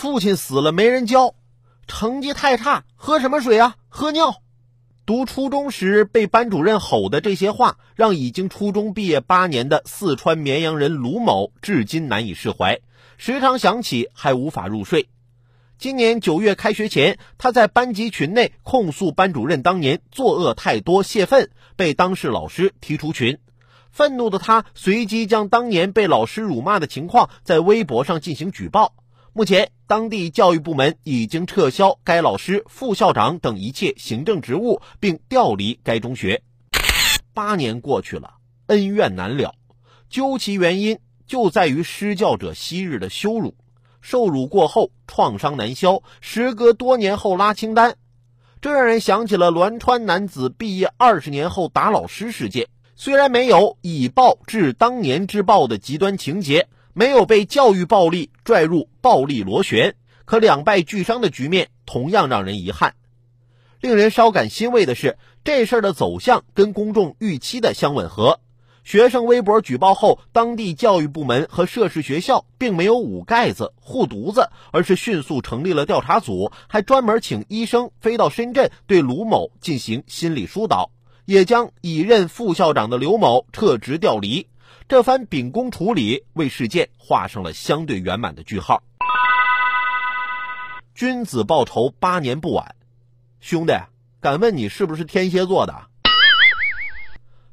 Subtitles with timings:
[0.00, 1.34] 父亲死了没人教，
[1.88, 3.74] 成绩太差，喝什么水啊？
[3.88, 4.42] 喝尿。
[5.04, 12.78] 读初中时被班主任吼的这些话，让已经初中毕业八年的四川绵阳人卢某至今难以释怀，
[13.16, 15.08] 时常想起还无法入睡。
[15.78, 23.38] 今年九月开学前，他在班级群内控诉班主任当年作恶太多，泄愤，被当事老师踢出群。
[23.90, 28.94] 愤怒的他随即将当年被老师辱骂的情况在微博上进行举报。
[29.38, 36.42] 目前，当地教育部门已经撤销该老师、副校长等一切行政职务，并调离该中学。
[37.34, 38.32] 八年过去了，
[38.66, 39.54] 恩怨难了，
[40.10, 43.54] 究其原因，就在于施教者昔日的羞辱。
[44.00, 47.94] 受辱过后，创伤难消，时隔多年后拉清单，
[48.60, 52.66] 这让人想起了栾川男子毕业二十年后打老师事件。
[52.96, 56.66] 虽然没有以暴制当年之暴的极端情节。
[56.98, 59.94] 没有被教育暴力拽入暴力螺旋，
[60.24, 62.96] 可两败俱伤的局面同样让人遗憾。
[63.80, 68.40] 令人稍感欣慰的是，这事儿的走向跟公众预期的相吻合。
[68.82, 80.90] 学生微博举报后，当地教育部门和涉事学校并没有捂盖子护犊子，而是迅速成立了调查组，还专门请医生飞到深圳对卢某进行心理疏导，
[81.26, 84.48] 也将已任副校长的刘某撤职调离。
[84.88, 88.82] 这番秉公处理，为事件画上了相对圆满的句号。
[90.94, 92.74] 君子报仇，八年不晚。
[93.40, 93.72] 兄弟，
[94.20, 95.74] 敢问你是不是天蝎座的？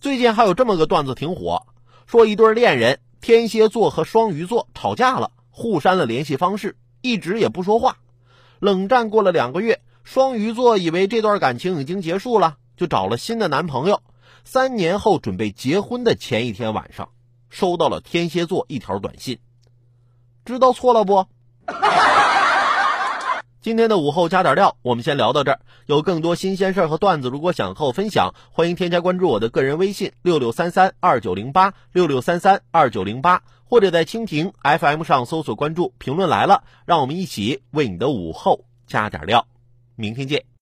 [0.00, 1.66] 最近还有这么个段子挺火，
[2.06, 7.96] 说一对恋人天蝎座和双鱼座吵架了，互删了联系方式，一直也不说话。
[8.60, 14.02] 冷战过了两个月，双鱼座以为这段感情已经结束了，就找了新的男朋友。
[14.44, 17.08] 三年后准备结婚的前一天晚上。
[17.50, 19.38] 收到了天蝎座一条短信，
[20.46, 21.26] 知道错了不？
[23.60, 25.60] 今天的午后加点料，我们先聊到这儿。
[25.84, 39.46] 有更多新鲜事儿和段子，如果想和我分享，欢迎添加关注我的个人微信六六三三二九零八六六三三二九零八，或者在蜻蜓 FM 上搜索关注“评论来了”，让我们一起为你的午后加点料。
[39.94, 40.46] 明天见。